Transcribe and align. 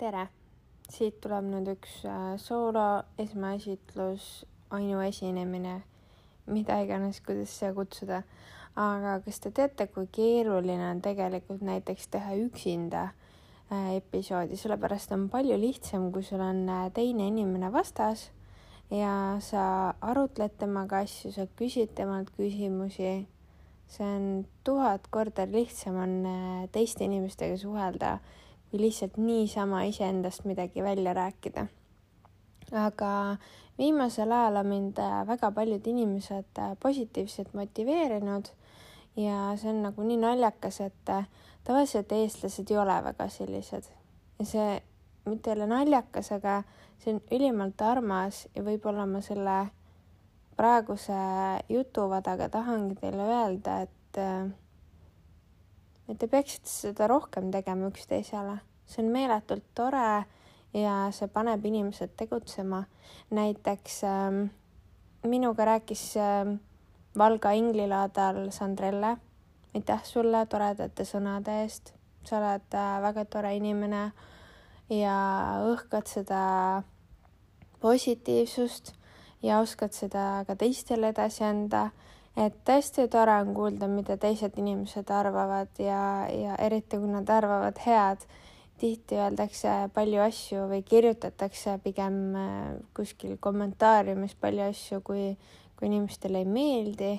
tere! 0.00 0.28
siit 0.92 1.20
tuleb 1.24 1.46
nüüd 1.48 1.68
üks 1.72 2.02
äh, 2.08 2.34
soolo 2.40 3.02
esmaesitlus, 3.20 4.44
ainuesinemine, 4.74 5.78
mida 6.52 6.78
iganes, 6.84 7.20
kuidas 7.24 7.52
seda 7.56 7.72
kutsuda. 7.76 8.22
aga 8.76 9.18
kas 9.24 9.40
te 9.44 9.50
teate, 9.52 9.86
kui 9.92 10.06
keeruline 10.08 10.86
on 10.88 11.02
tegelikult 11.04 11.60
näiteks 11.64 12.08
teha 12.12 12.36
üksinda 12.40 13.02
äh, 13.72 13.96
episoodi, 13.98 14.56
sellepärast 14.56 15.12
on 15.16 15.28
palju 15.32 15.58
lihtsam, 15.60 16.10
kui 16.12 16.24
sul 16.24 16.40
on 16.40 16.64
äh, 16.68 16.86
teine 16.92 17.28
inimene 17.28 17.72
vastas 17.72 18.30
ja 18.92 19.36
sa 19.44 19.92
arutled 20.00 20.56
temaga 20.60 21.02
asju, 21.06 21.32
sa 21.36 21.46
küsid 21.56 21.92
temalt 21.96 22.32
küsimusi. 22.36 23.26
see 23.92 24.06
on 24.08 24.46
tuhat 24.64 25.08
korda 25.12 25.44
lihtsam 25.44 25.96
on 26.00 26.12
teiste 26.72 27.04
inimestega 27.04 27.58
suhelda 27.60 28.18
või 28.72 28.86
lihtsalt 28.86 29.16
niisama 29.20 29.82
iseendast 29.84 30.44
midagi 30.44 30.82
välja 30.82 31.12
rääkida. 31.14 31.66
aga 32.72 33.36
viimasel 33.78 34.32
ajal 34.32 34.56
on 34.56 34.66
mind 34.66 34.98
äh, 34.98 35.26
väga 35.26 35.50
paljud 35.50 35.86
inimesed 35.86 36.58
äh, 36.58 36.76
positiivselt 36.80 37.54
motiveerinud 37.54 38.48
ja 39.16 39.52
see 39.56 39.70
on 39.70 39.82
nagu 39.82 40.02
nii 40.02 40.16
naljakas, 40.16 40.80
et 40.80 41.08
äh, 41.10 41.28
tavaliselt 41.64 42.12
eestlased 42.12 42.70
ei 42.70 42.78
ole 42.78 42.96
väga 43.04 43.28
sellised 43.28 43.90
ja 44.38 44.46
see 44.46 44.82
mitte 45.26 45.50
ei 45.50 45.56
ole 45.56 45.66
naljakas, 45.66 46.32
aga 46.32 46.62
see 46.98 47.14
on 47.14 47.20
ülimalt 47.30 47.82
armas 47.82 48.46
ja 48.56 48.64
võib-olla 48.64 49.06
ma 49.06 49.20
selle 49.20 49.58
praeguse 50.56 51.18
jutuvadaga 51.68 52.48
tahangi 52.48 52.96
teile 53.00 53.28
öelda, 53.36 53.80
et 53.82 54.18
et 56.08 56.18
te 56.18 56.28
peaksite 56.28 56.68
seda 56.68 57.06
rohkem 57.10 57.50
tegema 57.50 57.88
üksteisele. 57.90 58.58
see 58.86 59.04
on 59.04 59.12
meeletult 59.12 59.64
tore 59.74 60.24
ja 60.74 60.96
see 61.12 61.28
paneb 61.28 61.64
inimesed 61.64 62.16
tegutsema. 62.16 62.84
näiteks 63.30 64.04
ähm, 64.04 64.44
minuga 65.24 65.64
rääkis 65.64 66.16
ähm, 66.16 66.54
Valga 67.18 67.50
Inglilaadal 67.50 68.50
Sandrelle. 68.50 69.16
aitäh 69.74 70.04
sulle 70.04 70.46
toredate 70.46 71.04
sõnade 71.04 71.62
eest. 71.62 71.94
sa 72.24 72.38
oled 72.38 72.74
äh, 72.74 73.02
väga 73.02 73.24
tore 73.24 73.56
inimene 73.56 74.12
ja 74.90 75.16
õhkad 75.66 76.06
seda 76.06 76.82
positiivsust 77.80 78.92
ja 79.42 79.58
oskad 79.60 79.92
seda 79.92 80.44
ka 80.46 80.56
teistele 80.56 81.08
edasi 81.10 81.44
anda 81.44 81.90
et 82.36 82.68
hästi 82.68 83.08
tore 83.12 83.34
on 83.42 83.52
kuulda, 83.54 83.88
mida 83.88 84.16
teised 84.16 84.56
inimesed 84.58 85.10
arvavad 85.12 85.80
ja, 85.80 86.28
ja 86.32 86.56
eriti 86.64 86.98
kui 86.98 87.10
nad 87.10 87.28
arvavad 87.28 87.78
head. 87.86 88.26
tihti 88.82 89.14
öeldakse 89.14 89.70
palju 89.94 90.18
asju 90.24 90.64
või 90.66 90.80
kirjutatakse 90.82 91.76
pigem 91.84 92.16
äh, 92.34 92.46
kuskil 92.96 93.36
kommentaariumis 93.38 94.34
palju 94.34 94.64
asju, 94.64 94.98
kui, 95.06 95.36
kui 95.78 95.86
inimestele 95.86 96.40
ei 96.42 96.48
meeldi 96.48 97.12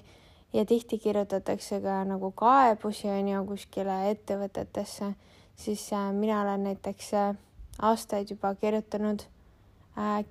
ja 0.54 0.66
tihti 0.66 1.00
kirjutatakse 1.00 1.80
ka 1.82 2.02
nagu 2.04 2.34
kaebusi 2.36 3.08
on 3.08 3.30
ju 3.32 3.46
kuskile 3.54 3.96
ettevõtetesse, 4.10 5.14
siis 5.56 5.86
äh, 5.94 6.12
mina 6.12 6.42
olen 6.42 6.68
näiteks 6.68 7.14
äh, 7.14 7.32
aastaid 7.80 8.36
juba 8.36 8.56
kirjutanud 8.60 9.24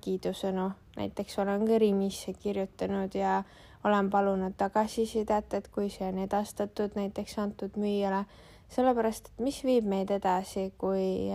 kiidusõnu, 0.03 0.69
näiteks 0.97 1.37
olen 1.39 1.65
ka 1.67 1.77
Rimisse 1.79 2.33
kirjutanud 2.33 3.15
ja 3.15 3.43
olen 3.83 4.09
palunud 4.09 4.53
tagasisidet, 4.57 5.53
et 5.53 5.67
kui 5.67 5.89
see 5.91 6.07
on 6.07 6.21
edastatud 6.23 6.95
näiteks 6.95 7.37
antud 7.39 7.75
müüjale, 7.79 8.23
sellepärast 8.71 9.31
et 9.31 9.43
mis 9.43 9.59
viib 9.65 9.87
meid 9.89 10.11
edasi, 10.11 10.69
kui, 10.77 11.29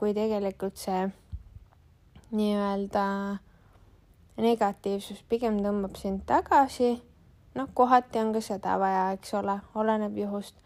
kui 0.00 0.14
tegelikult 0.16 0.80
see 0.80 1.04
nii-öelda 2.34 3.04
negatiivsus 4.40 5.22
pigem 5.28 5.60
tõmbab 5.62 5.98
sind 6.00 6.24
tagasi. 6.26 6.96
noh, 7.54 7.68
kohati 7.74 8.18
on 8.18 8.32
ka 8.34 8.40
seda 8.42 8.78
vaja, 8.82 9.12
eks 9.14 9.34
ole, 9.38 9.60
oleneb 9.78 10.16
juhust, 10.18 10.56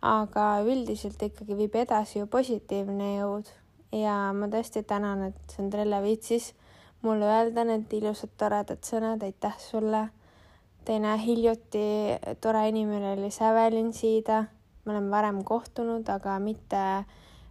aga 0.00 0.62
üldiselt 0.64 1.20
ikkagi 1.22 1.56
viib 1.58 1.74
edasi 1.76 2.22
ju 2.22 2.26
positiivne 2.26 3.16
jõud 3.18 3.50
ja 3.92 4.30
ma 4.32 4.48
tõesti 4.48 4.82
tänan, 4.88 5.26
et 5.28 5.52
Sandrelle 5.56 6.00
viitsis 6.02 6.54
mulle 7.02 7.24
öelda 7.24 7.64
need 7.64 7.92
ilusad 7.96 8.32
toredad 8.38 8.82
sõnad, 8.84 9.22
aitäh 9.24 9.56
sulle. 9.58 10.08
teine 10.84 11.12
hiljuti 11.20 11.80
tore 12.40 12.68
inimene 12.68 13.12
oli 13.12 13.30
Sävelin 13.30 13.92
Siida, 13.92 14.44
me 14.84 14.92
oleme 14.92 15.10
varem 15.10 15.42
kohtunud, 15.44 16.08
aga 16.08 16.38
mitte, 16.40 17.04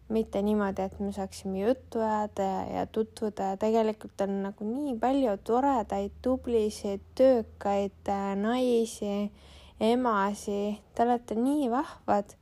mitte 0.10 0.42
niimoodi, 0.42 0.82
et 0.82 1.00
me 1.00 1.12
saaksime 1.14 1.62
juttu 1.62 2.02
ajada 2.02 2.44
ja, 2.44 2.64
ja 2.74 2.86
tutvuda. 2.86 3.52
Ja 3.54 3.58
tegelikult 3.58 4.22
on 4.22 4.42
nagu 4.44 4.66
nii 4.66 4.98
palju 5.00 5.38
toredaid, 5.46 6.18
tublisid, 6.22 7.06
töökaid 7.16 8.10
äh, 8.10 8.34
naisi, 8.36 9.32
emasi, 9.80 10.80
te 10.96 11.06
olete 11.06 11.38
nii 11.38 11.70
vahvad. 11.72 12.36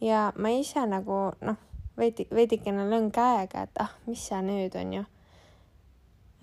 Ja 0.00 0.32
ma 0.36 0.50
ise 0.50 0.84
nagu 0.90 1.24
noh, 1.40 1.58
veidi, 1.96 2.26
veidikene 2.34 2.90
löön 2.90 3.10
käega, 3.14 3.62
et 3.62 3.82
ah, 3.82 3.94
mis 4.06 4.26
sa 4.28 4.42
nüüd 4.42 4.74
on 4.78 4.98
ju 4.98 5.08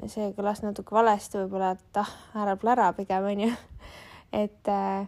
see 0.07 0.31
kõlas 0.37 0.61
natuke 0.63 0.95
valesti 0.95 1.41
võib-olla, 1.41 1.73
et 1.75 1.99
ah, 1.99 2.11
ära 2.39 2.55
plära 2.59 2.91
pigem 2.95 3.25
onju. 3.33 3.49
et 4.43 4.71
äh, 4.71 5.07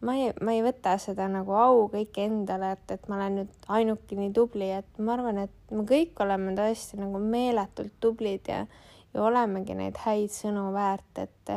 ma 0.00 0.16
ei, 0.18 0.32
ma 0.42 0.54
ei 0.56 0.62
võta 0.64 0.96
seda 1.02 1.28
nagu 1.30 1.54
au 1.56 1.86
kõike 1.92 2.26
endale, 2.26 2.74
et, 2.76 2.96
et 2.96 3.08
ma 3.08 3.18
olen 3.18 3.40
nüüd 3.40 3.70
ainuke 3.78 4.18
nii 4.18 4.32
tubli, 4.36 4.70
et 4.78 5.00
ma 5.00 5.16
arvan, 5.16 5.40
et 5.46 5.74
me 5.74 5.86
kõik 5.88 6.18
oleme 6.24 6.54
tõesti 6.58 7.00
nagu 7.00 7.20
meeletult 7.22 7.94
tublid 8.02 8.50
ja, 8.50 8.64
ja 9.14 9.24
olemegi 9.24 9.76
neid 9.78 10.00
häid 10.04 10.34
sõnu 10.34 10.68
väärt, 10.76 11.22
et 11.22 11.54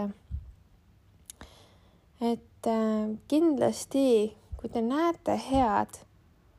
et 2.19 2.67
äh, 2.67 3.11
kindlasti, 3.31 4.35
kui 4.59 4.71
te 4.71 4.83
näete 4.83 5.37
head, 5.49 6.01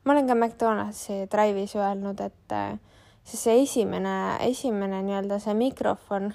ma 0.03 0.15
olen 0.15 0.29
ka 0.29 0.37
McDonaldsi 0.37 1.25
Drive'is 1.31 1.75
öelnud, 1.77 2.21
et 2.25 2.55
äh, 2.57 2.79
siis 3.23 3.43
see 3.47 3.61
esimene, 3.63 4.15
esimene 4.47 5.01
nii-öelda 5.05 5.39
see 5.39 5.53
mikrofon 5.57 6.31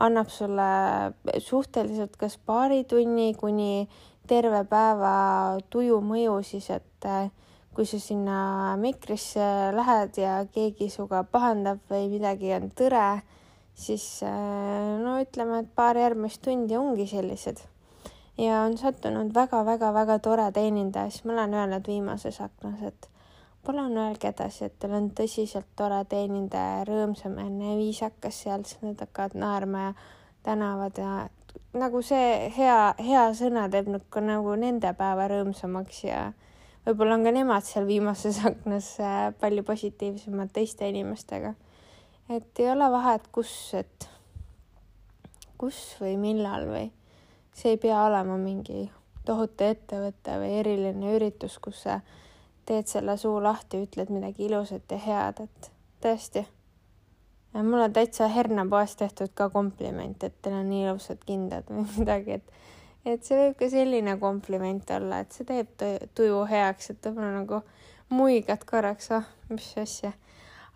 annab 0.00 0.30
sulle 0.30 0.70
suhteliselt 1.42 2.16
kas 2.16 2.38
paari 2.46 2.84
tunni 2.84 3.34
kuni 3.34 3.88
terve 4.30 4.62
päeva 4.70 5.58
tuju 5.70 5.98
mõju 6.06 6.36
siis, 6.46 6.70
et 6.70 7.06
äh, 7.08 7.30
kui 7.74 7.86
sa 7.86 7.98
sinna 8.02 8.38
mikrisse 8.78 9.42
lähed 9.74 10.18
ja 10.20 10.40
keegi 10.54 10.90
sinuga 10.90 11.24
pahandab 11.26 11.82
või 11.90 12.08
midagi 12.12 12.52
on 12.54 12.70
tõre, 12.78 13.22
siis 13.74 14.06
äh, 14.26 14.96
no 15.02 15.18
ütleme, 15.22 15.64
et 15.64 15.74
paar 15.74 15.98
järgmist 15.98 16.42
tundi 16.46 16.78
ongi 16.78 17.08
sellised. 17.10 17.62
ja 18.40 18.62
on 18.64 18.76
sattunud 18.78 19.34
väga-väga-väga 19.34 20.18
tore 20.24 20.46
teenindaja, 20.52 21.10
siis 21.10 21.24
ma 21.24 21.34
olen 21.34 21.54
öelnud 21.54 21.86
viimases 21.86 22.40
aknas, 22.40 22.82
et 22.86 23.08
palun 23.66 23.96
öelge 24.00 24.30
edasi, 24.30 24.66
et 24.66 24.78
teil 24.80 24.94
on 24.96 25.10
tõsiselt 25.16 25.68
tore 25.76 26.00
teenindaja, 26.08 26.84
rõõmsameelne 26.88 27.72
ja 27.72 27.76
viisakas 27.78 28.42
seal, 28.44 28.64
siis 28.64 28.80
nad 28.84 29.00
hakkavad 29.04 29.36
naerma 29.38 29.84
ja 29.84 29.92
tänavad 30.46 30.98
ja 30.98 31.14
nagu 31.76 32.02
see 32.02 32.50
hea, 32.56 32.78
hea 32.98 33.24
sõna 33.36 33.66
teeb 33.72 33.90
nagu, 33.92 34.22
nagu 34.24 34.54
nende 34.58 34.92
päeva 34.98 35.28
rõõmsamaks 35.30 36.04
ja 36.06 36.20
võib-olla 36.86 37.18
on 37.18 37.26
ka 37.26 37.34
nemad 37.34 37.66
seal 37.66 37.86
viimases 37.88 38.40
aknas 38.50 38.94
äh, 39.02 39.26
palju 39.40 39.66
positiivsemad 39.66 40.52
teiste 40.54 40.88
inimestega. 40.88 41.54
et 42.28 42.62
ei 42.62 42.70
ole 42.70 42.90
vahet, 42.90 43.28
kus, 43.32 43.52
et 43.74 44.08
kus 45.60 45.78
või 46.00 46.16
millal 46.16 46.66
või 46.70 46.88
see 47.52 47.74
ei 47.74 47.80
pea 47.82 48.00
olema 48.06 48.38
mingi 48.40 48.88
tohutu 49.26 49.66
ettevõte 49.66 50.38
või 50.40 50.54
eriline 50.62 51.14
üritus, 51.18 51.58
kus 51.60 51.84
sa 51.84 52.00
teed 52.70 52.86
selle 52.86 53.16
suu 53.18 53.40
lahti, 53.42 53.82
ütled 53.86 54.12
midagi 54.14 54.46
ilusat 54.46 54.94
ja 54.94 54.98
head, 55.02 55.42
et 55.42 55.70
tõesti. 56.04 56.44
mul 57.54 57.82
on 57.82 57.92
täitsa 57.92 58.28
hernapoes 58.30 58.94
tehtud 58.96 59.34
ka 59.34 59.48
kompliment, 59.50 60.22
et 60.22 60.36
teil 60.42 60.54
on 60.60 60.70
nii 60.70 60.84
ilusad 60.86 61.24
kindad 61.26 61.70
või 61.70 61.86
midagi, 61.98 62.38
et 62.38 62.58
et 63.04 63.24
see 63.24 63.38
võib 63.38 63.56
ka 63.56 63.68
selline 63.72 64.16
kompliment 64.20 64.90
olla, 64.92 65.22
et 65.22 65.32
see 65.32 65.46
teeb 65.48 65.84
tuju 66.14 66.44
heaks, 66.50 66.92
et 66.92 67.06
võib-olla 67.06 67.32
nagu 67.38 67.62
muigad 68.12 68.64
korraks, 68.68 69.10
oh, 69.16 69.26
mis 69.48 69.72
asja. 69.80 70.12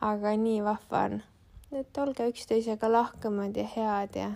aga 0.01 0.35
nii 0.37 0.61
vahva 0.65 1.05
on, 1.09 1.21
et 1.73 1.99
olge 2.03 2.27
üksteisega 2.29 2.91
lahkemad 2.91 3.57
ja 3.57 3.65
head 3.77 4.19
ja, 4.19 4.31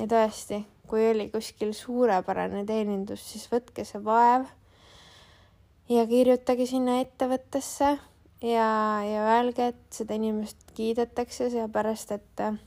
ja 0.00 0.06
tõesti, 0.10 0.64
kui 0.88 1.04
oli 1.12 1.30
kuskil 1.30 1.72
suurepärane 1.76 2.64
teenindus, 2.66 3.22
siis 3.30 3.46
võtke 3.52 3.84
see 3.86 4.02
vaev 4.04 4.48
ja 5.88 6.06
kirjutage 6.06 6.66
sinna 6.66 7.00
ettevõttesse 7.02 7.90
ja, 8.42 8.70
ja 9.06 9.26
öelge, 9.36 9.70
et 9.72 9.94
seda 9.94 10.16
inimest 10.18 10.72
kiidetakse, 10.76 11.50
sellepärast 11.50 12.12
et 12.16 12.42
äh, 12.42 12.58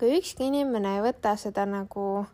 kui 0.00 0.16
ükski 0.18 0.48
inimene 0.48 0.96
ei 0.96 1.04
võta 1.04 1.34
seda 1.40 1.66
nagu, 1.68 2.24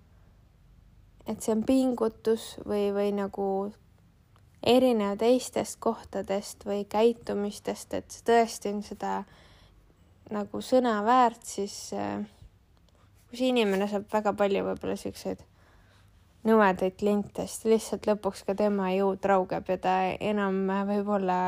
et 1.26 1.42
see 1.42 1.56
on 1.56 1.66
pingutus 1.66 2.54
või, 2.64 2.88
või 2.94 3.10
nagu 3.16 3.48
erinev 4.62 5.18
teistest 5.20 5.78
kohtadest 5.82 6.64
või 6.66 6.84
käitumistest, 6.88 7.94
et 7.94 8.10
see 8.10 8.24
tõesti 8.26 8.72
on 8.74 8.82
seda 8.86 9.20
nagu 10.34 10.60
sõna 10.62 10.98
väärt, 11.06 11.44
siis 11.44 11.76
äh, 11.96 12.22
kui 13.28 13.40
see 13.40 13.52
inimene 13.52 13.88
saab 13.90 14.08
väga 14.12 14.34
palju 14.36 14.66
võib-olla 14.70 14.98
siukseid 15.00 15.42
nõmedaid 16.46 16.96
kliente, 16.98 17.46
siis 17.46 17.66
lihtsalt 17.66 18.06
lõpuks 18.08 18.44
ka 18.46 18.54
tema 18.58 18.92
jõud 18.94 19.24
raugeb 19.26 19.68
ja 19.68 19.78
ta 19.82 19.94
enam 20.20 20.66
võib-olla 20.88 21.38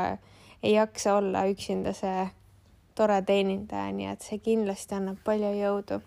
ei 0.63 0.75
jaksa 0.75 1.17
olla 1.21 1.47
üksinda 1.51 1.95
see 1.97 2.27
tore 2.99 3.21
teenindaja, 3.27 3.93
nii 3.97 4.11
et 4.11 4.25
see 4.27 4.41
kindlasti 4.43 4.97
annab 4.99 5.21
palju 5.25 5.53
jõudu. 5.57 6.01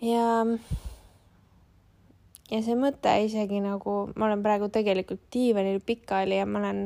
ja 0.00 0.26
ja 2.50 2.60
see 2.66 2.76
mõte 2.76 3.12
isegi 3.24 3.60
nagu, 3.62 3.96
ma 4.16 4.26
olen 4.26 4.42
praegu 4.42 4.70
tegelikult 4.72 5.22
diivanil 5.32 5.80
pikali 5.86 6.40
ja 6.40 6.46
ma 6.46 6.58
olen 6.62 6.84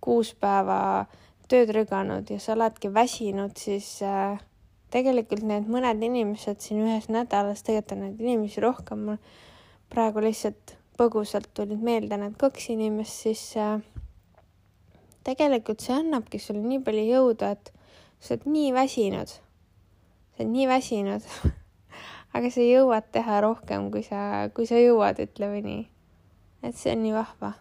kuus 0.00 0.32
päeva 0.34 1.06
tööd 1.50 1.70
rüganud 1.74 2.30
ja 2.30 2.38
sa 2.40 2.54
oledki 2.56 2.90
väsinud, 2.94 3.56
siis 3.58 3.98
äh, 4.06 4.40
tegelikult 4.90 5.44
need 5.46 5.68
mõned 5.70 6.02
inimesed 6.06 6.62
siin 6.64 6.82
ühes 6.86 7.08
nädalas, 7.12 7.64
tegelikult 7.66 7.96
on 7.96 8.04
neid 8.06 8.24
inimesi 8.24 8.64
rohkem, 8.64 9.06
mul 9.10 9.20
praegu 9.92 10.24
lihtsalt 10.24 10.76
põgusalt 11.00 11.48
tulid 11.56 11.80
meelde 11.82 12.18
need 12.20 12.36
kaks 12.40 12.70
inimest, 12.74 13.24
siis 13.26 13.44
äh, 13.60 13.78
tegelikult 15.26 15.82
see 15.84 15.96
annabki 15.96 16.42
sulle 16.42 16.64
nii 16.64 16.82
palju 16.84 17.06
jõudu, 17.06 17.54
et 17.54 17.72
sa 18.20 18.36
oled 18.36 18.50
nii 18.50 18.74
väsinud, 18.76 19.32
sa 19.32 20.44
oled 20.44 20.54
nii 20.58 20.68
väsinud 20.70 21.32
aga 22.36 22.50
sa 22.52 22.64
jõuad 22.64 23.08
teha 23.14 23.40
rohkem, 23.44 23.90
kui 23.94 24.04
sa, 24.06 24.48
kui 24.54 24.68
sa 24.68 24.78
jõuad, 24.78 25.18
ütleme 25.22 25.62
nii. 25.64 25.82
et 26.66 26.76
see 26.76 26.92
on 26.94 27.02
nii 27.04 27.14
vahva. 27.16 27.54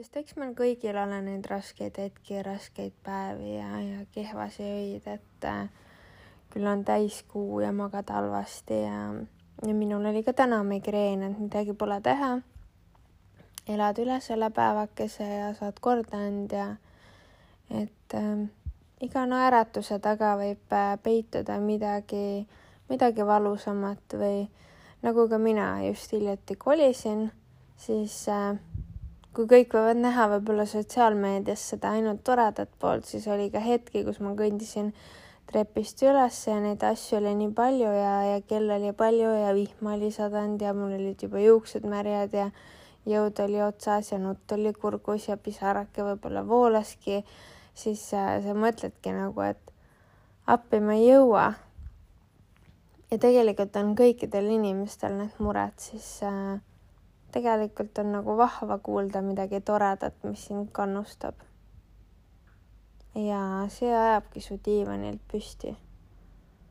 Sest 0.00 0.16
eks 0.16 0.36
meil 0.40 0.54
kõigil 0.56 0.96
ole 0.96 1.18
neid 1.20 1.44
raskeid 1.50 1.98
hetki, 2.00 2.38
raskeid 2.40 2.94
päevi 3.04 3.58
ja, 3.58 3.68
ja 3.84 4.04
kehvasi 4.14 4.64
öid, 4.64 5.08
et 5.12 5.44
äh, 5.44 5.66
küll 6.48 6.64
on 6.64 6.86
täiskuu 6.88 7.60
ja 7.60 7.68
magad 7.76 8.08
halvasti 8.08 8.78
ja, 8.80 9.02
ja 9.66 9.74
minul 9.76 10.06
oli 10.08 10.22
ka 10.24 10.32
täna 10.32 10.62
migreen, 10.64 11.26
et 11.26 11.36
midagi 11.36 11.76
pole 11.76 12.00
teha. 12.00 12.38
elad 13.68 14.00
üle 14.00 14.16
selle 14.24 14.48
päevakese 14.50 15.26
ja 15.28 15.50
saad 15.54 15.76
korda 15.84 16.22
end 16.30 16.56
ja 16.56 16.70
et 17.68 18.16
äh, 18.16 18.48
iga 19.04 19.26
naeratuse 19.28 20.00
taga 20.00 20.32
võib 20.40 20.72
äh, 20.72 20.96
peituda 21.04 21.60
midagi, 21.60 22.48
midagi 22.88 23.26
valusamat 23.26 24.16
või 24.16 24.48
nagu 25.04 25.28
ka 25.28 25.36
mina 25.38 25.74
just 25.84 26.16
hiljuti 26.16 26.56
kolisin, 26.56 27.28
siis 27.76 28.24
äh, 28.32 28.56
kui 29.34 29.46
kõik 29.50 29.76
võivad 29.76 30.00
näha 30.02 30.26
võib-olla 30.34 30.66
sotsiaalmeedias 30.66 31.68
seda 31.72 31.94
ainult 31.96 32.24
toredat 32.26 32.70
poolt, 32.82 33.06
siis 33.06 33.28
oli 33.30 33.50
ka 33.52 33.62
hetki, 33.62 34.04
kus 34.06 34.18
ma 34.24 34.34
kõndisin 34.38 34.90
trepist 35.50 36.02
üles 36.06 36.40
ja 36.46 36.58
neid 36.62 36.82
asju 36.86 37.18
oli 37.18 37.34
nii 37.38 37.52
palju 37.54 37.92
ja, 37.94 38.16
ja 38.32 38.42
kell 38.46 38.70
oli 38.70 38.92
palju 38.96 39.30
ja 39.34 39.54
vihma 39.54 39.94
oli 39.96 40.10
sadanud 40.14 40.62
ja 40.62 40.74
mul 40.74 40.94
olid 40.98 41.22
juba 41.26 41.42
juuksed 41.42 41.86
märjad 41.90 42.34
ja 42.34 42.50
jõud 43.10 43.38
oli 43.42 43.62
otsas 43.64 44.12
ja 44.12 44.18
nutt 44.22 44.52
oli 44.54 44.74
kurgus 44.76 45.26
ja 45.30 45.38
pisarake 45.40 46.04
võib-olla 46.06 46.44
voolaski 46.46 47.24
siis 47.74 48.02
äh, 48.14 48.38
sa 48.44 48.54
mõtledki 48.56 49.12
nagu, 49.14 49.42
et 49.44 49.72
appi 50.50 50.80
ma 50.82 50.96
ei 50.98 51.10
jõua. 51.10 51.52
ja 53.10 53.18
tegelikult 53.18 53.76
on 53.80 53.94
kõikidel 53.98 54.50
inimestel 54.54 55.16
need 55.18 55.38
mured, 55.42 55.74
siis 55.82 56.20
äh, 56.26 56.60
tegelikult 57.32 57.98
on 57.98 58.12
nagu 58.12 58.36
vahva 58.36 58.78
kuulda 58.78 59.22
midagi 59.22 59.60
toredat, 59.60 60.16
mis 60.22 60.46
sind 60.46 60.70
kannustab. 60.72 61.34
ja 63.14 63.66
see 63.68 63.90
ajabki 63.90 64.40
su 64.40 64.58
diivanilt 64.64 65.20
püsti. 65.32 65.74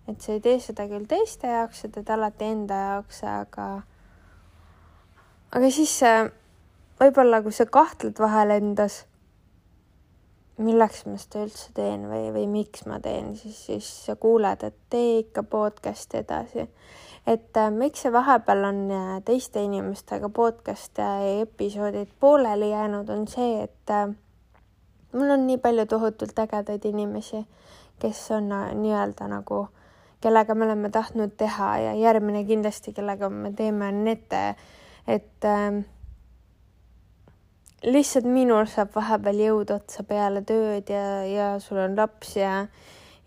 et 0.08 0.22
sa 0.22 0.34
ei 0.34 0.42
tee 0.42 0.60
seda 0.60 0.88
küll 0.88 1.06
teiste 1.08 1.48
jaoks, 1.48 1.82
sa 1.82 1.88
teed 1.88 2.10
alati 2.10 2.46
enda 2.46 2.76
jaoks, 2.86 3.24
aga, 3.24 3.68
aga 5.52 5.72
siis 5.72 5.98
äh, 6.04 6.32
võib-olla, 7.00 7.44
kui 7.44 7.52
sa 7.52 7.66
kahtled 7.66 8.20
vahel 8.20 8.56
endas 8.56 9.04
milleks 10.60 11.06
ma 11.08 11.18
seda 11.20 11.44
üldse 11.46 11.72
teen 11.76 12.06
või, 12.10 12.30
või 12.36 12.46
miks 12.52 12.86
ma 12.90 13.00
teen, 13.04 13.34
siis, 13.40 13.60
siis 13.70 13.90
sa 14.06 14.16
kuuled, 14.20 14.64
et 14.66 14.76
tee 14.92 15.20
ikka 15.22 15.44
podcast'i 15.48 16.20
edasi. 16.24 16.68
et 17.28 17.58
äh, 17.58 17.70
miks 17.72 18.04
see 18.04 18.12
vahepeal 18.14 18.64
on 18.68 18.80
äh, 18.92 19.12
teiste 19.26 19.64
inimestega 19.64 20.30
podcast 20.30 20.98
ja 20.98 21.12
episoodid 21.42 22.12
pooleli 22.20 22.72
jäänud, 22.72 23.10
on 23.10 23.28
see, 23.28 23.64
et 23.64 23.94
äh, 23.94 24.10
mul 25.14 25.32
on 25.32 25.48
nii 25.48 25.58
palju 25.58 25.86
tohutult 25.86 26.40
ägedaid 26.40 26.86
inimesi, 26.86 27.44
kes 28.00 28.32
on 28.32 28.52
äh, 28.52 28.74
nii-öelda 28.76 29.30
nagu, 29.32 29.68
kellega 30.22 30.56
me 30.56 30.66
oleme 30.66 30.90
tahtnud 30.90 31.38
teha 31.38 31.78
ja 31.78 31.94
järgmine 32.00 32.44
kindlasti, 32.46 32.94
kellega 32.94 33.30
me 33.30 33.54
teeme, 33.56 33.88
on 33.94 34.04
Nete, 34.06 34.44
et 35.08 35.46
äh, 35.46 35.84
lihtsalt 37.84 38.28
minul 38.28 38.68
saab 38.68 38.92
vahepeal 38.96 39.40
jõud 39.40 39.72
otsa 39.72 40.04
peale 40.08 40.42
tööd 40.48 40.90
ja, 40.92 41.04
ja 41.28 41.50
sul 41.64 41.80
on 41.80 41.96
laps 41.96 42.36
ja, 42.36 42.66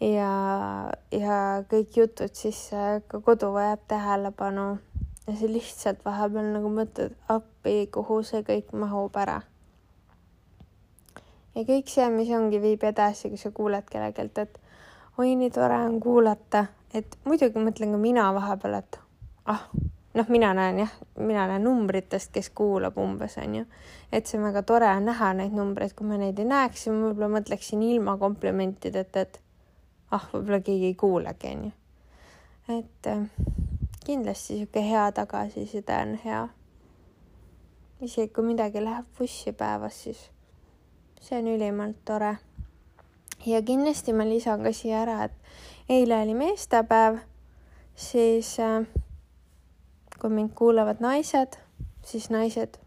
ja, 0.00 0.32
ja 1.12 1.38
kõik 1.70 1.96
jutud, 1.96 2.34
siis 2.36 2.66
ka 3.08 3.20
kodu 3.24 3.52
vajab 3.54 3.86
tähelepanu. 3.88 4.66
ja 5.26 5.36
sa 5.38 5.48
lihtsalt 5.48 6.04
vahepeal 6.04 6.52
nagu 6.56 6.68
mõtled 6.68 7.14
appi, 7.32 7.86
kuhu 7.94 8.22
see 8.22 8.42
kõik 8.44 8.74
mahub 8.76 9.16
ära. 9.16 9.40
ja 11.54 11.64
kõik 11.64 11.88
see, 11.88 12.10
mis 12.10 12.34
ongi, 12.36 12.60
viib 12.60 12.84
edasi, 12.84 13.28
kui 13.28 13.40
sa 13.40 13.50
kuuled 13.50 13.88
kellelgi, 13.88 14.28
et 14.36 14.60
oi, 15.18 15.34
nii 15.36 15.50
tore 15.50 15.80
on 15.86 16.00
kuulata, 16.00 16.66
et 16.94 17.16
muidugi 17.24 17.60
mõtlen 17.60 17.96
ka 17.96 18.04
mina 18.04 18.28
vahepeal, 18.36 18.80
et 18.82 19.00
ah 19.46 19.64
noh, 20.14 20.28
mina 20.28 20.54
näen 20.54 20.78
jah, 20.78 20.92
mina 21.16 21.46
näen 21.46 21.64
numbritest, 21.64 22.32
kes 22.32 22.50
kuulab 22.50 22.98
umbes 22.98 23.38
onju, 23.40 23.64
et 24.12 24.26
see 24.26 24.38
on 24.40 24.48
väga 24.48 24.62
tore 24.68 24.90
on 24.92 25.08
näha 25.08 25.32
neid 25.38 25.54
numbreid, 25.56 25.94
kui 25.96 26.06
ma 26.06 26.18
neid 26.20 26.38
ei 26.38 26.48
näeks, 26.48 26.84
siis 26.84 26.94
ma 26.94 27.08
võib-olla 27.08 27.30
mõtleksin 27.38 27.82
ilma 27.86 28.16
komplimentideta, 28.20 29.24
et 29.24 29.40
ah, 30.12 30.28
võib-olla 30.34 30.60
keegi 30.60 30.90
ei 30.92 30.98
kuulagi 30.98 31.54
onju. 31.54 31.72
et 32.78 33.06
äh, 33.10 33.24
kindlasti 34.06 34.58
sihuke 34.58 34.84
hea 34.84 35.06
tagasiside 35.12 35.98
on 36.02 36.14
hea. 36.24 36.46
isegi 38.00 38.32
kui 38.34 38.44
midagi 38.44 38.84
läheb 38.84 39.06
vussi 39.18 39.52
päevas, 39.52 40.02
siis 40.04 40.30
see 41.20 41.38
on 41.38 41.48
ülimalt 41.54 42.04
tore. 42.04 42.36
ja 43.46 43.62
kindlasti 43.62 44.12
ma 44.12 44.28
lisan 44.28 44.62
ka 44.62 44.72
siia 44.72 45.02
ära, 45.06 45.24
et 45.24 45.32
eile 45.88 46.20
oli 46.22 46.34
meestepäev, 46.34 47.22
siis 47.96 48.58
äh, 48.60 48.84
kui 50.22 50.30
mind 50.30 50.52
kuulavad 50.54 51.00
naised, 51.02 51.56
siis 52.06 52.28
naised, 52.30 52.78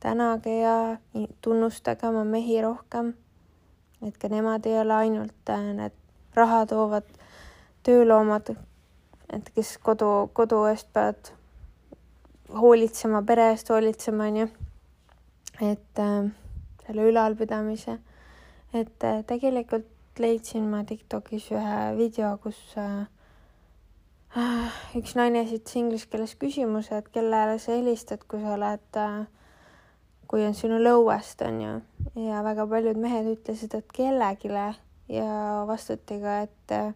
tänage 0.00 0.58
ja 0.60 0.96
tunnustage 1.40 2.08
oma 2.08 2.24
mehi 2.24 2.60
rohkem. 2.62 3.14
et 4.06 4.16
ka 4.18 4.28
nemad 4.28 4.66
ei 4.66 4.78
ole 4.80 4.94
ainult 4.94 5.48
äh, 5.48 5.64
need 5.76 5.96
raha 6.34 6.66
toovad 6.66 7.08
tööloomad, 7.84 8.54
et 9.32 9.50
kes 9.54 9.78
kodu, 9.78 10.30
kodu 10.32 10.64
eest 10.70 10.88
peavad 10.92 11.32
hoolitsema, 12.60 13.22
pere 13.22 13.50
eest 13.52 13.68
hoolitsema, 13.72 14.28
onju. 14.28 14.48
et 15.60 15.98
äh, 16.04 16.30
selle 16.86 17.08
ülalpidamise, 17.08 17.98
et 18.74 19.04
äh, 19.04 19.24
tegelikult 19.26 19.88
leidsin 20.20 20.68
ma 20.68 20.84
Tiktokis 20.84 21.50
ühe 21.52 21.80
video, 21.96 22.34
kus 22.42 22.58
äh, 22.76 23.06
üks 24.98 25.16
naine 25.18 25.42
esitas 25.42 25.74
inglise 25.80 26.06
keeles 26.10 26.36
küsimuse, 26.38 27.00
et 27.00 27.08
kellele 27.10 27.58
sa 27.58 27.74
helistad, 27.74 28.22
kui 28.30 28.38
sa 28.42 28.54
oled, 28.54 28.98
äh, 29.00 29.24
kui 30.30 30.44
on 30.46 30.54
sinu 30.54 30.78
lõuest, 30.78 31.42
on 31.46 31.60
ju, 31.64 31.72
ja 32.28 32.42
väga 32.46 32.66
paljud 32.70 33.00
mehed 33.00 33.26
ütlesid, 33.32 33.74
et 33.74 33.90
kellelegi 33.94 34.52
ja 35.10 35.64
vastati 35.66 36.20
ka, 36.22 36.36
et 36.46 36.74
äh, 36.76 36.92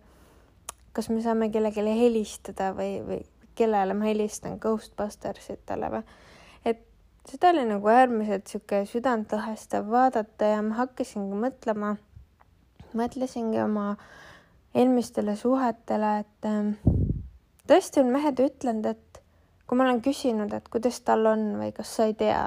kas 0.95 1.11
me 1.11 1.23
saame 1.25 1.51
kellelegi 1.51 1.83
helistada 1.99 2.71
või, 2.77 3.01
või 3.03 3.25
kellele 3.59 3.95
ma 3.99 4.07
helistan, 4.07 4.61
Ghostbustersitele 4.63 5.91
või. 5.91 6.03
et 6.65 6.87
seda 7.27 7.51
oli 7.51 7.65
nagu 7.67 7.91
äärmiselt 7.91 8.47
sihuke 8.47 8.85
südantlõhestav 8.87 9.91
vaadata 9.91 10.55
ja 10.55 10.63
ma 10.63 10.79
hakkasingi 10.85 11.35
mõtlema, 11.35 11.97
mõtlesingi 12.95 13.59
oma 13.63 13.97
eelmistele 14.75 15.35
suhetele, 15.39 16.19
et 16.23 16.47
äh, 16.47 17.03
tõesti 17.69 18.03
on 18.03 18.13
mehed 18.15 18.41
ütlenud, 18.45 18.87
et 18.91 19.23
kui 19.67 19.79
ma 19.79 19.87
olen 19.87 20.03
küsinud, 20.05 20.53
et 20.53 20.69
kuidas 20.73 21.01
tal 21.07 21.27
on 21.31 21.55
või 21.61 21.73
kas 21.77 21.95
sa 21.97 22.09
ei 22.11 22.15
tea, 22.19 22.43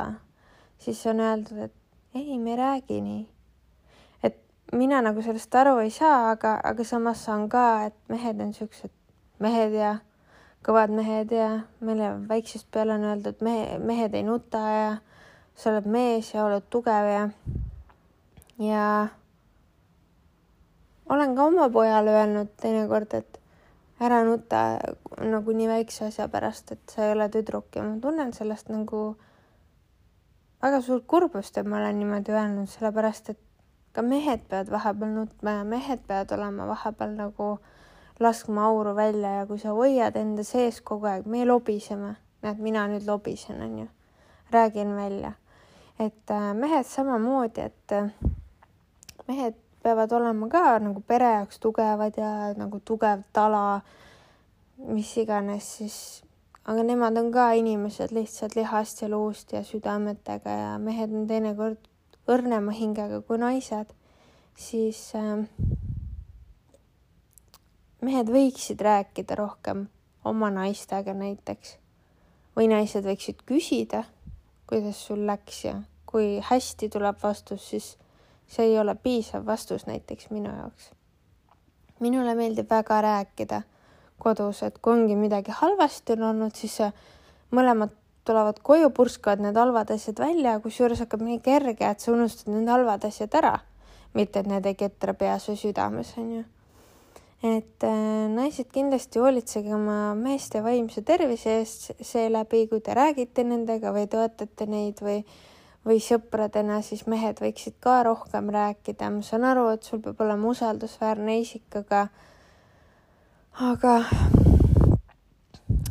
siis 0.82 1.02
on 1.10 1.24
öeldud, 1.24 1.70
et 1.70 2.18
ei, 2.18 2.38
me 2.38 2.54
ei 2.54 2.60
räägi 2.60 3.02
nii. 3.02 3.24
et 4.24 4.38
mina 4.74 5.02
nagu 5.02 5.22
sellest 5.22 5.56
aru 5.56 5.78
ei 5.86 5.90
saa, 5.94 6.30
aga, 6.32 6.60
aga 6.64 6.84
samas 6.84 7.26
saan 7.26 7.50
ka, 7.50 7.86
et 7.90 7.98
mehed 8.10 8.42
on 8.42 8.54
siuksed 8.54 8.94
mehed 9.40 9.74
ja 9.78 9.98
kõvad 10.66 10.92
mehed 10.94 11.32
ja 11.32 11.50
meile 11.86 12.12
väiksest 12.30 12.68
peale 12.74 12.98
on 12.98 13.06
öeldud, 13.12 13.42
mehe, 13.46 13.78
mehed 13.80 14.16
ei 14.18 14.26
nuta 14.26 14.64
ja 14.74 14.90
sa 15.58 15.72
oled 15.72 15.88
mees 15.90 16.34
ja 16.34 16.46
oled 16.46 16.66
tugev 16.74 17.10
ja, 17.10 17.24
ja 18.62 18.88
olen 21.10 21.36
ka 21.38 21.46
oma 21.48 21.70
pojale 21.74 22.14
öelnud 22.18 22.52
teinekord, 22.62 23.14
et 23.14 23.37
ära 24.00 24.22
nuta 24.24 24.62
nagu 25.22 25.54
nii 25.54 25.68
väikse 25.68 26.08
asja 26.12 26.27
pärast, 26.30 26.72
et 26.72 26.94
sa 26.94 27.08
ei 27.08 27.16
ole 27.16 27.30
tüdruk 27.34 27.75
ja 27.75 27.84
ma 27.84 27.98
tunnen 28.01 28.34
sellest 28.34 28.70
nagu 28.70 29.16
väga 30.62 30.82
suurt 30.82 31.08
kurbust, 31.08 31.58
et 31.58 31.68
ma 31.68 31.80
olen 31.82 32.00
niimoodi 32.00 32.34
öelnud, 32.34 32.70
sellepärast 32.70 33.34
et 33.34 33.42
ka 33.94 34.04
mehed 34.06 34.46
peavad 34.50 34.70
vahepeal 34.70 35.13
nutma 35.16 35.58
ja 35.60 35.66
mehed 35.66 36.06
peavad 36.08 36.32
olema 36.38 36.68
vahepeal 36.70 37.18
nagu 37.18 37.50
laskma 38.20 38.66
auru 38.70 38.96
välja 38.96 39.34
ja 39.39 39.46
kui 39.50 39.60
sa 39.62 39.74
hoiad 39.77 40.18
enda 40.18 40.46
sees 40.46 40.82
kogu 40.82 41.10
aeg, 41.10 41.25
meie 41.30 41.46
lobiseme, 41.46 42.16
näed, 42.46 42.62
mina 42.62 42.88
nüüd 42.89 43.06
lobisen, 43.10 43.62
onju, 43.62 43.88
räägin 44.54 44.96
välja, 44.98 45.34
et 46.00 46.34
äh, 46.34 46.51
mehed 46.58 46.86
samamoodi, 46.86 47.70
et 47.70 47.94
äh, 47.98 48.10
mehed 49.27 49.58
peavad 49.84 50.12
olema 50.12 50.50
ka 50.52 50.78
nagu 50.84 51.02
pere 51.08 51.32
jaoks 51.38 51.60
tugevad 51.64 52.18
ja 52.18 52.32
nagu 52.58 52.80
tugev 52.80 53.24
tala, 53.34 53.82
mis 54.78 55.12
iganes 55.18 55.68
siis, 55.78 55.98
aga 56.66 56.84
nemad 56.84 57.18
on 57.18 57.32
ka 57.32 57.52
inimesed 57.58 58.14
lihtsalt 58.16 58.56
lihast 58.56 59.02
ja 59.02 59.10
luust 59.10 59.54
ja 59.54 59.64
südametega 59.64 60.58
ja 60.62 60.72
mehed 60.82 61.14
on 61.14 61.28
teinekord 61.28 61.90
õrnema 62.28 62.74
hingega 62.76 63.22
kui 63.28 63.40
naised, 63.40 63.94
siis 64.58 65.00
äh, 65.16 65.46
mehed 68.04 68.30
võiksid 68.32 68.82
rääkida 68.84 69.38
rohkem 69.40 69.88
oma 70.28 70.50
naistega 70.54 71.16
näiteks. 71.18 71.78
Või 72.58 72.68
naised 72.72 73.06
võiksid 73.06 73.44
küsida, 73.48 74.04
kuidas 74.68 75.00
sul 75.08 75.24
läks 75.30 75.64
ja 75.66 75.76
kui 76.10 76.40
hästi 76.44 76.90
tuleb 76.90 77.20
vastus, 77.22 77.68
siis 77.70 77.94
see 78.48 78.66
ei 78.72 78.80
ole 78.80 78.96
piisav 78.96 79.46
vastus 79.46 79.88
näiteks 79.88 80.30
minu 80.30 80.50
jaoks. 80.50 80.92
minule 82.00 82.36
meeldib 82.36 82.70
väga 82.70 83.01
rääkida 83.01 83.62
kodus, 84.18 84.63
et 84.63 84.77
kui 84.82 84.94
ongi 84.94 85.16
midagi 85.16 85.51
halvasti 85.54 86.18
on 86.18 86.24
olnud, 86.32 86.56
siis 86.56 86.80
mõlemad 87.54 87.94
tulevad 88.27 88.60
koju, 88.63 88.89
purskavad 88.96 89.42
need 89.44 89.58
halvad 89.58 89.92
asjad 89.96 90.20
välja, 90.20 90.58
kusjuures 90.63 91.01
hakkab 91.06 91.24
nii 91.24 91.39
kerge, 91.46 91.88
et 91.88 92.04
sa 92.04 92.12
unustad 92.12 92.51
need 92.51 92.70
halvad 92.72 93.08
asjad 93.08 93.34
ära. 93.39 93.58
mitte, 94.18 94.39
et 94.39 94.48
need 94.50 94.66
ei 94.66 94.74
ketra 94.74 95.13
peas 95.13 95.44
või 95.46 95.60
südames, 95.62 96.13
onju. 96.18 96.44
et 97.46 97.84
äh, 97.86 97.98
naised 98.34 98.72
kindlasti 98.74 99.22
hoolitsege 99.22 99.75
oma 99.75 100.16
meeste 100.18 100.63
vaimse 100.63 101.04
tervise 101.06 101.60
eest 101.60 101.92
seeläbi, 102.01 102.66
kui 102.72 102.82
te 102.82 102.96
räägite 102.98 103.44
nendega 103.46 103.94
või 103.94 104.08
toetate 104.10 104.66
neid 104.66 105.04
või, 105.06 105.22
või 105.86 106.00
sõpradena, 106.04 106.82
siis 106.82 107.06
mehed 107.08 107.40
võiksid 107.42 107.78
ka 107.80 108.02
rohkem 108.04 108.50
rääkida. 108.54 109.10
ma 109.10 109.22
saan 109.22 109.44
aru, 109.44 109.70
et 109.76 109.84
sul 109.84 110.02
peab 110.02 110.22
olema 110.22 110.50
usaldusväärne 110.50 111.40
isik, 111.40 111.68
aga, 111.76 112.08
aga 113.54 114.02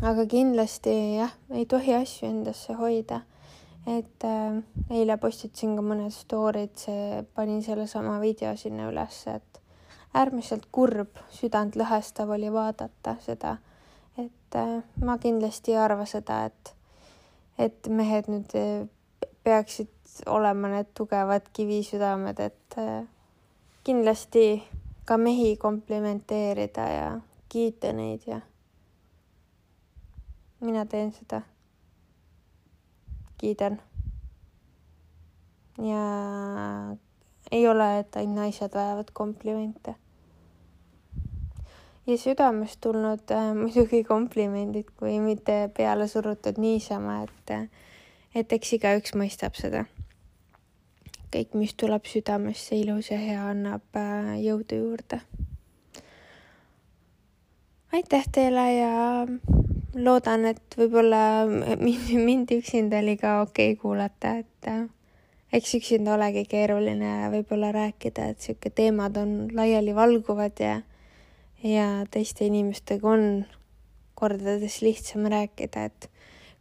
aga 0.03 0.27
kindlasti 0.29 0.93
jah, 1.17 1.33
ei 1.51 1.67
tohi 1.67 1.95
asju 1.95 2.29
endasse 2.29 2.75
hoida. 2.77 3.23
et 3.87 4.25
äh, 4.25 4.57
eile 4.91 5.15
postitasin 5.17 5.77
ka 5.79 5.83
mõned 5.87 6.11
story'd, 6.11 6.73
see, 6.75 7.23
panin 7.39 7.61
sellesama 7.63 8.17
video 8.19 8.51
sinna 8.59 8.89
ülesse, 8.91 9.37
et 9.39 9.61
äärmiselt 10.17 10.67
kurb, 10.75 11.21
südantlõhestav 11.31 12.33
oli 12.35 12.51
vaadata 12.51 13.15
seda, 13.23 13.57
et 14.19 14.59
äh, 14.59 14.81
ma 15.05 15.19
kindlasti 15.23 15.77
ei 15.77 15.79
arva 15.85 16.07
seda, 16.11 16.41
et, 16.51 16.75
et 17.59 17.87
mehed 17.87 18.27
nüüd 18.33 18.59
äh, 18.59 18.89
peaksid 19.47 19.93
olema 20.27 20.73
need 20.73 20.91
tugevad 20.99 21.47
kivisüdamed, 21.55 22.41
et 22.41 22.79
äh, 22.83 23.07
kindlasti 23.87 24.65
ka 25.07 25.17
mehi 25.17 25.57
komplimenteerida 25.57 26.87
ja 26.91 27.09
kiita 27.49 27.93
neid 27.95 28.27
ja 28.27 28.41
mina 30.61 30.87
teen 30.87 31.13
seda. 31.13 31.43
kiidan. 33.39 33.81
ja 35.79 36.03
ei 37.53 37.69
ole, 37.69 37.99
et 37.99 38.17
ainult 38.17 38.37
naised 38.37 38.75
vajavad 38.75 39.13
komplimente. 39.13 39.95
ja 42.07 42.19
südamest 42.19 42.81
tulnud 42.81 43.31
äh, 43.31 43.53
muidugi 43.55 44.05
komplimendid, 44.05 44.91
kui 44.97 45.21
mitte 45.21 45.71
peale 45.77 46.09
surutud 46.09 46.59
niisama, 46.59 47.23
et, 47.23 47.71
et 48.35 48.53
eks 48.53 48.73
igaüks 48.79 49.15
mõistab 49.15 49.55
seda. 49.59 49.85
kõik, 51.33 51.55
mis 51.59 51.75
tuleb 51.75 52.07
südamesse 52.07 52.77
ilus 52.79 53.11
ja 53.11 53.19
hea, 53.19 53.43
annab 53.51 53.99
äh, 53.99 54.37
jõudu 54.41 54.81
juurde. 54.83 55.21
aitäh 57.93 58.25
teile 58.33 58.67
ja 58.75 59.27
loodan, 59.95 60.45
et 60.45 60.77
võib-olla 60.77 61.47
mind, 61.87 62.13
mind 62.29 62.53
üksinda 62.59 63.01
oli 63.01 63.17
ka 63.21 63.41
okei 63.43 63.73
okay 63.73 63.81
kuulata, 63.81 64.37
et 64.43 64.69
äh, 64.69 64.87
eks 65.53 65.77
üksinda 65.79 66.15
olegi 66.17 66.45
keeruline 66.51 67.31
võib-olla 67.33 67.73
rääkida, 67.75 68.31
et 68.33 68.45
sihuke 68.45 68.71
teemad 68.71 69.17
on 69.21 69.37
laialivalguvad 69.57 70.61
ja, 70.63 70.81
ja 71.63 71.87
teiste 72.11 72.47
inimestega 72.49 73.09
on 73.09 73.47
kordades 74.17 74.81
lihtsam 74.83 75.29
rääkida, 75.33 75.89
et 75.91 76.11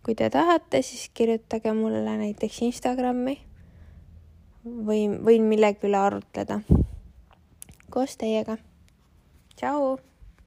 kui 0.06 0.16
te 0.16 0.30
tahate, 0.30 0.82
siis 0.86 1.10
kirjutage 1.14 1.74
mulle 1.74 2.18
näiteks 2.22 2.62
Instagrami. 2.68 3.40
Või 4.66 5.06
võin 5.10 5.46
millegi 5.50 5.90
üle 5.90 5.98
arutleda. 5.98 6.60
Koos 7.94 8.18
teiega. 8.18 8.58
tšau 9.56 9.98